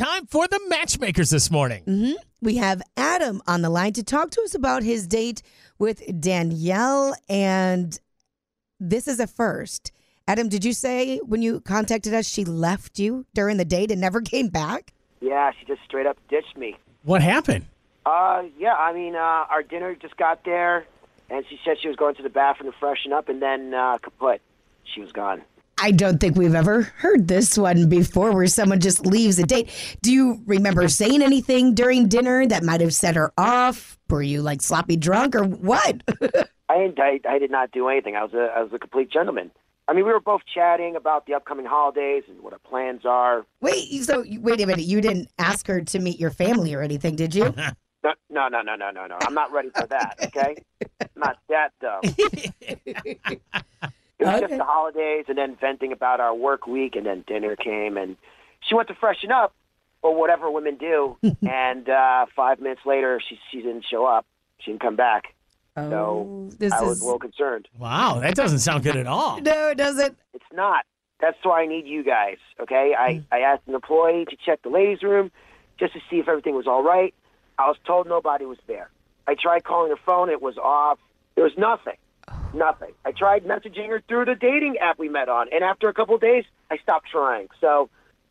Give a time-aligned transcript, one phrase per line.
[0.00, 1.82] time for the matchmakers this morning.
[1.84, 5.42] hmm We have Adam on the line to talk to us about his date
[5.78, 8.00] with Danielle, and
[8.78, 9.92] this is a first.
[10.26, 14.00] Adam, did you say when you contacted us she left you during the date and
[14.00, 14.94] never came back?
[15.20, 16.78] Yeah, she just straight up ditched me.
[17.02, 17.66] What happened?
[18.06, 20.86] Uh, yeah, I mean, uh, our dinner just got there,
[21.28, 23.98] and she said she was going to the bathroom to freshen up, and then uh,
[23.98, 24.40] kaput,
[24.82, 25.42] she was gone.
[25.82, 29.70] I don't think we've ever heard this one before where someone just leaves a date.
[30.02, 33.98] Do you remember saying anything during dinner that might have set her off?
[34.10, 36.02] Were you like sloppy drunk or what?
[36.68, 38.14] I, didn't- I, I did not do anything.
[38.16, 39.50] I was a, I was a complete gentleman.
[39.88, 43.44] I mean, we were both chatting about the upcoming holidays and what our plans are.
[43.60, 44.84] wait, so wait a minute.
[44.84, 47.54] You didn't ask her to meet your family or anything, did you?
[48.02, 49.18] No, no, no, no, no, no, no.
[49.20, 50.14] I'm not ready for that.
[50.24, 50.56] Okay,
[51.16, 52.00] not that dumb.
[54.20, 54.48] It was Okay.
[54.48, 58.18] just the holidays, and then venting about our work week, and then dinner came, and
[58.60, 59.54] she went to freshen up,
[60.02, 61.16] or whatever women do.
[61.42, 64.26] and uh, five minutes later, she she didn't show up.
[64.60, 65.34] She didn't come back.
[65.74, 67.66] Oh, this I was is a little concerned.
[67.78, 69.40] Wow, that doesn't sound good at all.
[69.42, 70.18] no, it doesn't.
[70.34, 70.84] It's not.
[71.20, 72.36] That's why I need you guys.
[72.60, 75.30] Okay, I I asked an employee to check the ladies' room
[75.78, 77.14] just to see if everything was all right.
[77.58, 78.90] I was told nobody was there.
[79.26, 80.98] I tried calling her phone; it was off.
[81.36, 81.96] There was nothing.
[82.52, 82.92] Nothing.
[83.04, 86.14] I tried messaging her through the dating app we met on, and after a couple
[86.14, 87.48] of days, I stopped trying.
[87.60, 87.88] So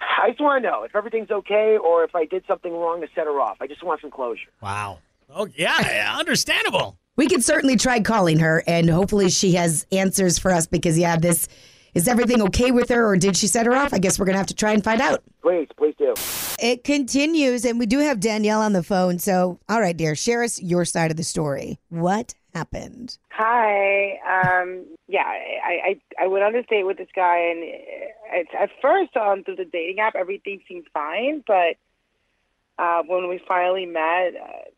[0.00, 3.08] I just want to know if everything's okay or if I did something wrong to
[3.14, 3.58] set her off.
[3.60, 4.50] I just want some closure.
[4.60, 4.98] Wow.
[5.34, 6.98] Oh, yeah, understandable.
[7.16, 10.66] We could certainly try calling her, and hopefully she has answers for us.
[10.66, 11.48] Because yeah, this
[11.94, 13.92] is everything okay with her, or did she set her off?
[13.92, 15.22] I guess we're gonna have to try and find out.
[15.42, 16.14] Please, please do.
[16.58, 19.18] It continues, and we do have Danielle on the phone.
[19.18, 21.78] So, all right, dear, share us your side of the story.
[21.88, 23.18] What happened?
[23.30, 24.18] Hi.
[24.26, 28.70] Um, yeah, I, I I went on this date with this guy, and it, at
[28.80, 31.42] first um, through the dating app, everything seemed fine.
[31.46, 31.76] But
[32.78, 34.70] uh, when we finally met, uh,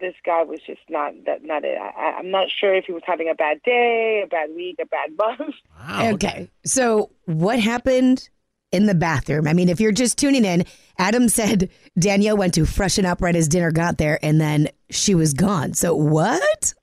[0.00, 1.78] this guy was just not that not it.
[1.78, 4.86] I, I'm not sure if he was having a bad day, a bad week, a
[4.86, 5.54] bad month.
[5.78, 6.10] Wow.
[6.14, 6.50] Okay.
[6.64, 8.28] So, what happened
[8.72, 9.46] in the bathroom?
[9.46, 10.64] I mean, if you're just tuning in,
[10.98, 15.14] Adam said Danielle went to freshen up right as dinner got there, and then she
[15.14, 15.74] was gone.
[15.74, 16.74] So, what?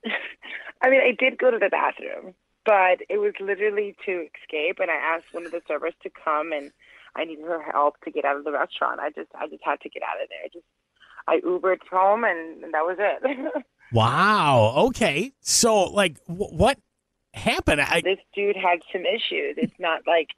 [0.85, 4.77] I mean, I did go to the bathroom, but it was literally to escape.
[4.79, 6.71] And I asked one of the servers to come, and
[7.15, 8.99] I needed her help to get out of the restaurant.
[8.99, 10.45] I just, I just had to get out of there.
[10.45, 10.65] I Just,
[11.27, 13.65] I Ubered home, and, and that was it.
[13.91, 14.73] Wow.
[14.87, 15.31] Okay.
[15.41, 16.79] So, like, wh- what
[17.35, 17.81] happened?
[17.81, 19.55] I, this dude had some issues.
[19.57, 20.29] It's not like.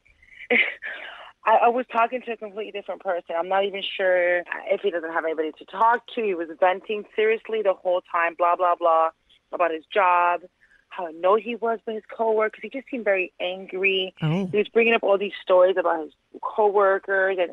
[1.45, 3.35] I, I was talking to a completely different person.
[3.39, 6.21] I'm not even sure if he doesn't have anybody to talk to.
[6.21, 9.11] He was venting seriously the whole time, blah blah blah,
[9.53, 10.41] about his job,
[10.89, 12.59] how annoyed he was with his coworkers.
[12.61, 14.13] He just seemed very angry.
[14.21, 14.47] Oh.
[14.51, 17.51] He was bringing up all these stories about his coworkers and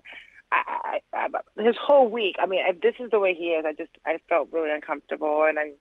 [0.52, 2.36] I, I, I, his whole week.
[2.40, 5.44] I mean, if this is the way he is, I just I felt really uncomfortable,
[5.48, 5.72] and I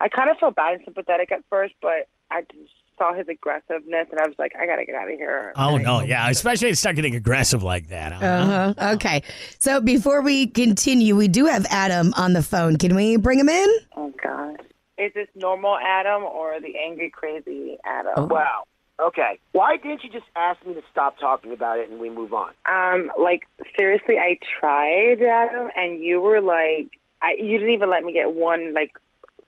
[0.00, 4.08] I kind of felt bad and sympathetic at first, but I just saw his aggressiveness,
[4.10, 5.52] and I was like, I gotta get out of here.
[5.56, 6.00] oh, no.
[6.00, 6.28] Yeah.
[6.28, 8.12] Especially if you start getting aggressive like that.
[8.12, 8.24] huh?
[8.24, 8.94] Uh huh.
[8.94, 9.22] Okay.
[9.58, 12.76] So, before we continue, we do have Adam on the phone.
[12.78, 13.68] Can we bring him in?
[13.96, 14.55] Oh God.
[14.98, 18.28] Is this normal Adam or the angry, crazy Adam?
[18.28, 18.64] Wow.
[19.00, 19.38] Okay.
[19.52, 22.52] Why didn't you just ask me to stop talking about it and we move on?
[22.66, 23.46] Um, like
[23.78, 26.88] seriously, I tried, Adam, and you were like,
[27.20, 28.92] I, you didn't even let me get one like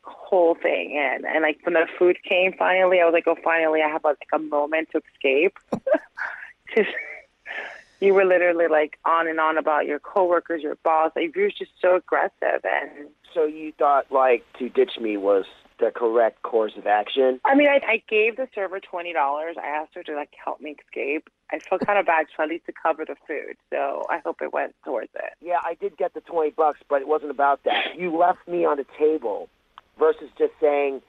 [0.02, 1.24] whole thing in.
[1.26, 4.18] And like when the food came, finally, I was like, oh, finally, I have like
[4.32, 5.58] a moment to escape.
[8.00, 11.12] you were literally like on and on about your coworkers, your boss.
[11.16, 15.44] Like, you were just so aggressive, and So you thought like to ditch me was
[15.78, 17.40] the correct course of action?
[17.44, 19.56] I mean, I, I gave the server twenty dollars.
[19.62, 21.28] I asked her to like help me escape.
[21.50, 23.56] I felt kind of bad, so at least to cover the food.
[23.70, 25.32] So I hope it went towards it.
[25.40, 27.96] Yeah, I did get the twenty bucks, but it wasn't about that.
[27.96, 29.48] You left me on the table
[29.98, 31.00] versus just saying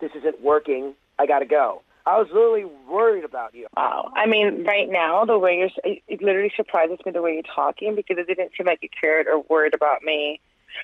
[0.00, 0.94] this isn't working.
[1.18, 1.82] I got to go.
[2.08, 3.66] I was really worried about you.
[3.76, 4.10] Wow.
[4.16, 7.54] I mean, right now, the way you're, it, it literally surprises me the way you're
[7.54, 10.40] talking because it didn't seem like you cared or worried about me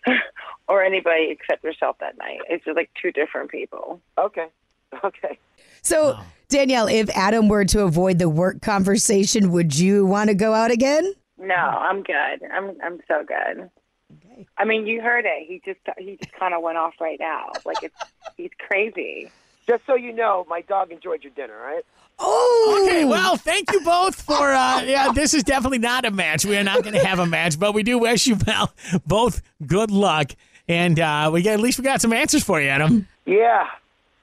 [0.69, 2.41] or anybody except yourself that night.
[2.51, 4.01] It's just like two different people.
[4.19, 4.49] Okay.
[5.03, 5.41] Okay.
[5.83, 6.17] So,
[6.49, 10.71] Danielle, if Adam were to avoid the work conversation, would you want to go out
[10.71, 11.13] again?
[11.37, 12.45] No, I'm good.
[12.53, 13.71] I'm I'm so good.
[14.15, 14.47] Okay.
[14.57, 15.49] I mean, you heard it.
[15.49, 17.49] He just he just kind of went off right now.
[17.65, 17.97] Like it's
[18.37, 19.33] he's crazy.
[19.67, 21.85] Just so you know, my dog enjoyed your dinner, all right?
[22.19, 24.53] Oh, Okay, well, thank you both for.
[24.53, 26.45] Uh, yeah, this is definitely not a match.
[26.45, 28.73] We are not going to have a match, but we do wish you well,
[29.07, 30.33] both good luck,
[30.69, 33.09] and uh, we got at least we got some answers for you, Adam.
[33.27, 33.67] Yeah.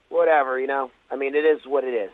[0.08, 0.90] Whatever, you know.
[1.10, 2.10] I mean, it is what it is.